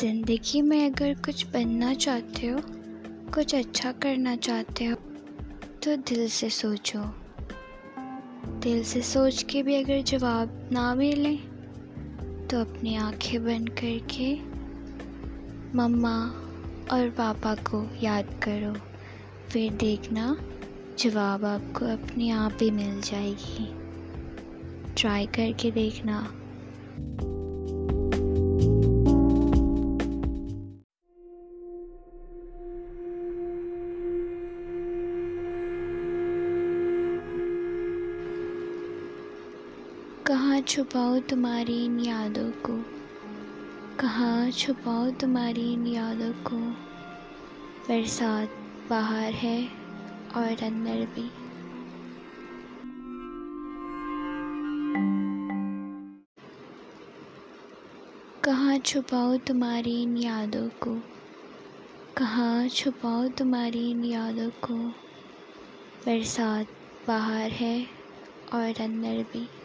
[0.00, 2.60] ज़िंदगी में अगर कुछ बनना चाहते हो,
[3.34, 4.94] कुछ अच्छा करना चाहते हो
[5.84, 7.00] तो दिल से सोचो।
[8.60, 11.34] दिल से सोच के भी अगर जवाब ना मिले
[12.46, 14.34] तो अपनी आँखें बंद करके
[15.76, 16.16] मम्मा
[16.92, 18.74] और पापा को याद करो।
[19.50, 20.36] फिर देखना,
[20.98, 23.72] जवाब आपको अपने आप ही मिल जाएगी।
[24.94, 26.20] ट्राई करके देखना।
[40.30, 42.84] कहाँ छुपाओ तुम्हारी इन यादों को?
[44.00, 46.56] कहाँ छुपाओ तुम्हारी इन यादों को?
[47.88, 48.48] बरसात
[48.90, 49.66] बाहर है
[50.36, 51.30] और अंदर भी।
[58.44, 61.00] कहाँ छुपाओ तुम्हारी इन यादों को?
[62.16, 64.90] कहाँ छुपाओ तुम्हारी इन यादों को?
[66.06, 66.66] बरसात
[67.08, 67.86] बाहर है
[68.52, 69.59] और अंदर भी।